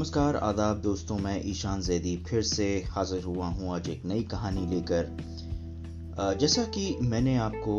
[0.00, 4.60] नमस्कार, आदाब दोस्तों, मैं ईशान जैदी फिर से हाजिर हुआ हूँ आज एक नई कहानी
[4.66, 7.74] लेकर। जैसा कि मैंने आपको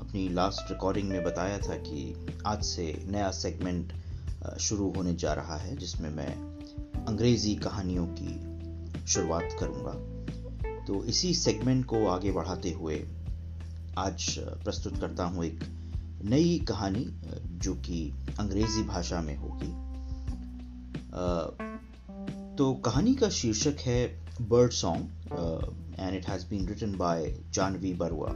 [0.00, 2.14] अपनी लास्ट रिकॉर्डिंग में बताया था कि
[2.46, 3.92] आज से नया सेगमेंट
[4.60, 6.32] शुरू होने जा रहा है, जिसमें मैं
[7.06, 9.92] अंग्रेज़ी कहानियों की शुरुआत करूँगा।
[10.86, 13.02] तो इसी सेगमेंट को आगे बढ़ाते हुए
[13.98, 14.34] आज
[14.64, 15.60] प्रस्तुत करता हूँ एक
[16.24, 17.06] नई कहानी
[17.58, 19.74] जो कि अंग्रेज़ी भाषा में होगी।
[22.58, 24.00] तो कहानी का शीर्षक है
[24.40, 28.32] bird song and it has been written by Janhvi Barua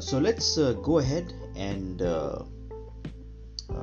[0.00, 2.02] so let's go ahead and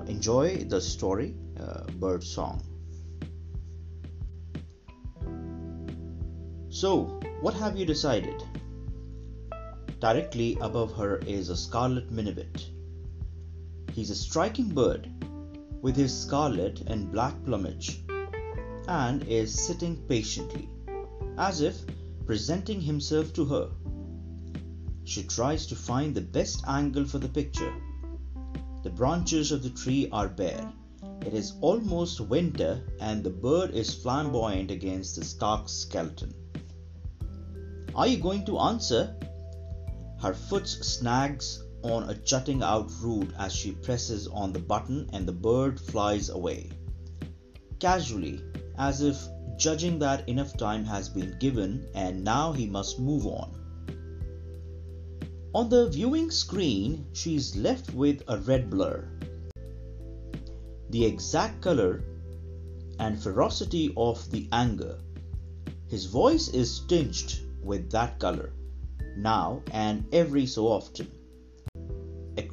[0.08, 2.62] enjoy the story uh, bird song
[6.70, 8.44] so what have you decided
[10.00, 12.66] directly above her is a scarlet minibit
[13.92, 15.13] he's a striking bird
[15.84, 18.02] with his scarlet and black plumage
[18.88, 20.68] and is sitting patiently
[21.38, 21.80] as if
[22.26, 23.70] presenting himself to her
[25.04, 27.74] she tries to find the best angle for the picture
[28.84, 30.70] the branches of the tree are bare.
[31.22, 36.34] It is almost winter, and the bird is flamboyant against the stark skeleton.
[37.96, 39.16] Are you going to answer?
[40.20, 45.28] Her foot snags on a jutting out root as she presses on the button, and
[45.28, 46.70] the bird flies away.
[47.80, 48.42] Casually,
[48.78, 49.22] as if
[49.58, 53.54] judging that enough time has been given and now he must move on.
[55.54, 59.08] On the viewing screen, she is left with a red blur.
[60.90, 62.04] The exact color
[63.00, 64.98] and ferocity of the anger.
[65.88, 68.54] His voice is tinged with that color,
[69.16, 71.08] now and every so often.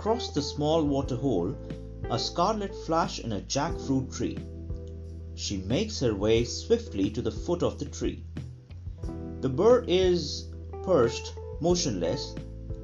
[0.00, 1.54] Across the small water hole,
[2.10, 4.38] a scarlet flash in a jackfruit tree.
[5.34, 8.24] She makes her way swiftly to the foot of the tree.
[9.42, 10.48] The bird is
[10.84, 12.34] perched motionless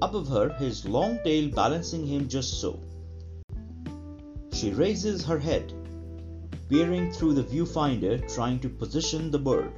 [0.03, 2.81] above her, his long tail balancing him just so.
[4.53, 5.73] She raises her head,
[6.69, 9.73] peering through the viewfinder, trying to position the bird.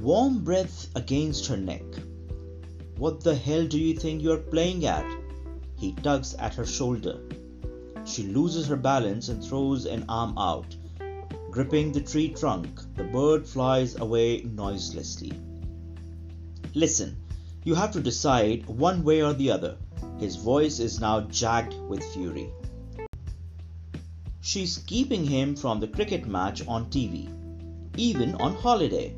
[0.00, 1.84] Warm breath against her neck.
[2.98, 5.23] What the hell do you think you're playing at?
[5.84, 7.20] He tugs at her shoulder.
[8.06, 10.74] She loses her balance and throws an arm out.
[11.50, 15.34] Gripping the tree trunk, the bird flies away noiselessly.
[16.72, 17.18] Listen,
[17.64, 19.76] you have to decide one way or the other.
[20.18, 22.50] His voice is now jagged with fury.
[24.40, 27.28] She's keeping him from the cricket match on TV,
[27.98, 29.14] even on holiday.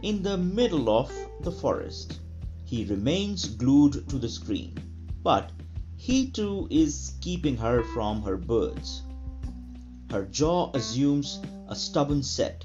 [0.00, 1.12] In the middle of
[1.42, 2.20] the forest,
[2.64, 4.78] he remains glued to the screen,
[5.22, 5.52] but
[6.02, 9.02] he too is keeping her from her birds.
[10.10, 12.64] Her jaw assumes a stubborn set.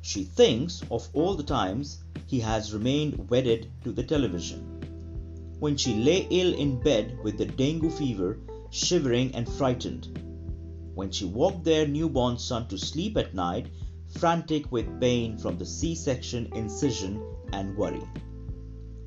[0.00, 4.80] She thinks of all the times he has remained wedded to the television.
[5.58, 8.38] When she lay ill in bed with the dengue fever,
[8.70, 10.18] shivering and frightened.
[10.94, 13.66] When she walked their newborn son to sleep at night,
[14.18, 17.22] frantic with pain from the C section incision
[17.52, 18.08] and worry.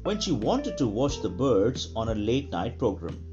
[0.03, 3.24] When she wanted to watch the birds on a late night program.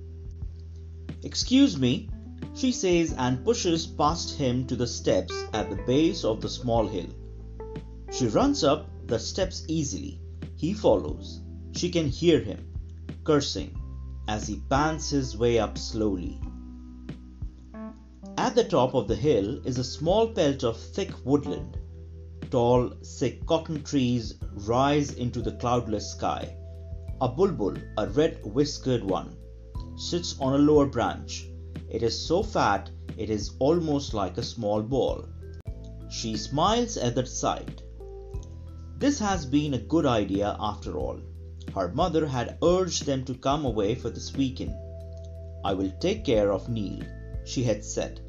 [1.24, 2.08] Excuse me,
[2.54, 6.86] she says and pushes past him to the steps at the base of the small
[6.86, 7.06] hill.
[8.10, 10.20] She runs up the steps easily.
[10.56, 11.40] He follows.
[11.72, 12.66] She can hear him,
[13.24, 13.78] cursing,
[14.28, 16.40] as he pants his way up slowly.
[18.36, 21.78] At the top of the hill is a small pelt of thick woodland.
[22.50, 24.34] Tall, thick cotton trees
[24.66, 26.56] rise into the cloudless sky.
[27.20, 29.36] A bulbul, a red whiskered one,
[30.02, 31.46] sits on a lower branch.
[31.90, 35.24] It is so fat it is almost like a small ball.
[36.10, 37.82] She smiles at that sight.
[38.98, 41.18] This has been a good idea after all.
[41.74, 44.74] Her mother had urged them to come away for this weekend.
[45.64, 47.04] I will take care of Neil,
[47.44, 48.20] she had said.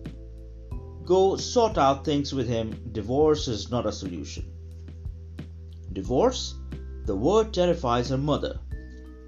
[1.06, 2.90] Go sort out things with him.
[2.92, 4.46] Divorce is not a solution.
[5.92, 6.56] Divorce?
[7.06, 8.60] The word terrifies her mother.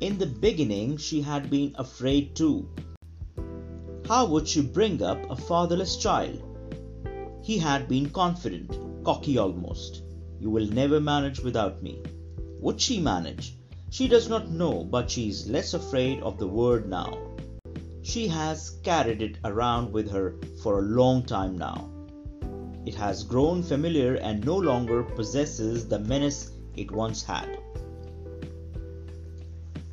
[0.01, 2.67] In the beginning, she had been afraid too.
[4.05, 6.43] How would she bring up a fatherless child?
[7.41, 10.03] He had been confident, cocky almost.
[10.39, 12.03] You will never manage without me.
[12.59, 13.55] Would she manage?
[13.89, 17.17] She does not know, but she is less afraid of the word now.
[18.01, 21.89] She has carried it around with her for a long time now.
[22.85, 27.57] It has grown familiar and no longer possesses the menace it once had.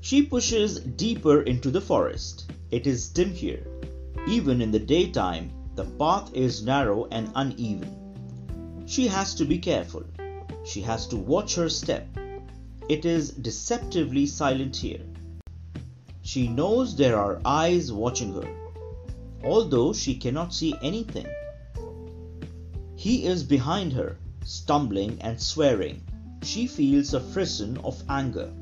[0.05, 2.51] She pushes deeper into the forest.
[2.73, 3.65] It is dim here.
[4.27, 8.85] Even in the daytime, the path is narrow and uneven.
[8.85, 10.03] She has to be careful.
[10.65, 12.09] She has to watch her step.
[12.89, 15.07] It is deceptively silent here.
[16.23, 18.49] She knows there are eyes watching her,
[19.45, 21.29] although she cannot see anything.
[22.97, 26.03] He is behind her, stumbling and swearing.
[26.43, 28.53] She feels a frisson of anger.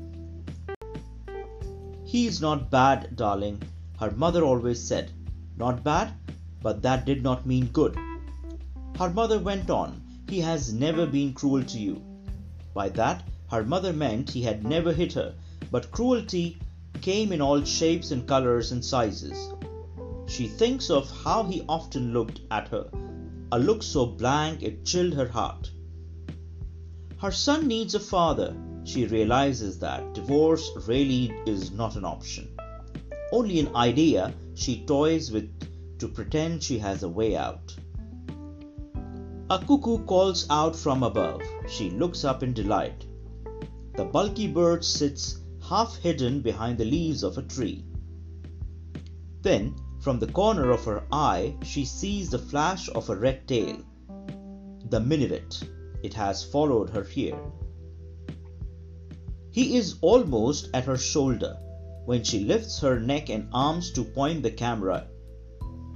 [2.11, 3.61] He is not bad, darling,
[3.97, 5.11] her mother always said.
[5.55, 6.11] Not bad,
[6.61, 7.95] but that did not mean good.
[8.99, 12.01] Her mother went on, He has never been cruel to you.
[12.73, 15.35] By that, her mother meant he had never hit her,
[15.71, 16.57] but cruelty
[16.99, 19.53] came in all shapes and colors and sizes.
[20.27, 22.89] She thinks of how he often looked at her,
[23.53, 25.71] a look so blank it chilled her heart.
[27.19, 28.53] Her son needs a father.
[28.83, 32.49] She realizes that divorce really is not an option.
[33.31, 35.49] Only an idea she toys with
[35.99, 37.75] to pretend she has a way out.
[39.49, 41.41] A cuckoo calls out from above.
[41.69, 43.05] She looks up in delight.
[43.95, 47.85] The bulky bird sits half hidden behind the leaves of a tree.
[49.41, 53.77] Then, from the corner of her eye, she sees the flash of a red tail.
[54.89, 55.61] The minivet.
[56.01, 57.39] It has followed her here.
[59.51, 61.57] He is almost at her shoulder
[62.05, 65.07] when she lifts her neck and arms to point the camera.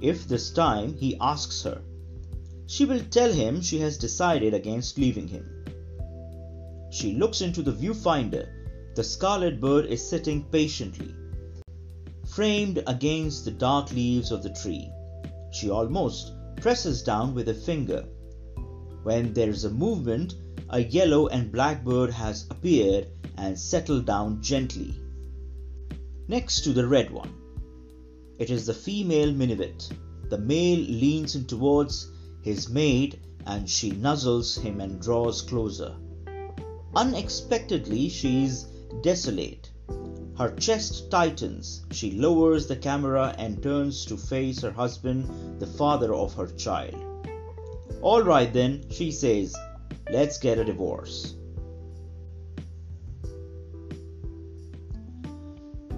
[0.02, 1.80] If this time he asks her,
[2.66, 5.64] she will tell him she has decided against leaving him.
[6.90, 8.46] She looks into the viewfinder.
[8.94, 11.14] The scarlet bird is sitting patiently,
[12.26, 14.90] framed against the dark leaves of the tree.
[15.50, 18.04] She almost presses down with a finger.
[19.02, 20.34] When there is a movement,
[20.70, 23.06] a yellow and black bird has appeared
[23.38, 24.94] and settle down gently
[26.28, 27.32] next to the red one.
[28.38, 29.88] It is the female minivet.
[30.28, 32.10] The male leans in towards
[32.42, 35.94] his mate and she nuzzles him and draws closer.
[36.96, 38.66] Unexpectedly, she is
[39.02, 39.70] desolate.
[40.36, 41.82] Her chest tightens.
[41.92, 46.96] She lowers the camera and turns to face her husband, the father of her child.
[48.02, 49.54] All right, then, she says,
[50.10, 51.35] let's get a divorce.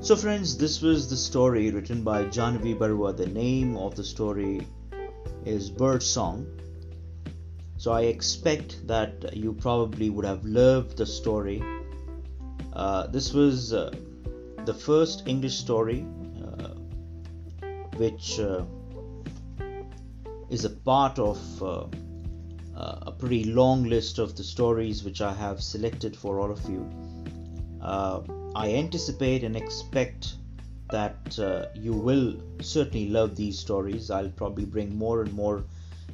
[0.08, 3.14] So, friends, this was the story written by Janhavi Barua.
[3.14, 4.66] The name of the story
[5.44, 6.46] is Bird Song.
[7.76, 11.62] So I expect that you probably would have loved the story.
[12.72, 13.92] Uh, this was uh,
[14.64, 16.06] the first English story
[16.42, 16.68] uh,
[17.98, 18.64] which uh,
[20.48, 21.84] is a part of uh,
[22.74, 26.66] uh, a pretty long list of the stories which I have selected for all of
[26.66, 26.88] you.
[28.57, 30.35] I anticipate and expect
[30.91, 34.11] that uh, you will certainly love these stories.
[34.11, 35.63] I'll probably bring more and more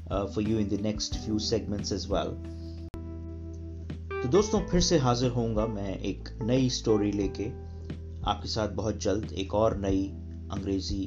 [0.10, 2.38] uh, for you in the next few segments as well.
[4.22, 7.46] तो दोस्तों फिर से हाजिर होऊंगा मैं एक नई story लेके
[8.30, 10.06] आपके साथ बहुत जल्द एक और नई
[10.52, 11.04] अंग्रेजी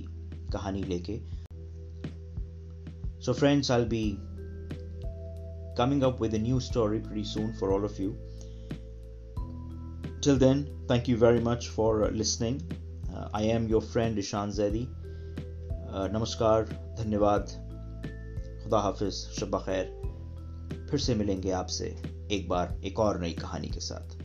[0.53, 1.21] कहानी लेके
[3.25, 4.19] So friends, I'll be
[5.77, 8.17] coming up with a new story pretty soon for all of you.
[10.28, 12.56] Till then, thank you very much for listening.
[13.36, 14.82] I am your friend Ishaan Zaidi
[16.14, 16.64] नमस्कार
[17.00, 17.54] धन्यवाद
[18.64, 21.86] खुदा हाफिज शब खैर फिर से मिलेंगे आपसे
[22.32, 24.17] एक बार एक और नई कहानी के साथ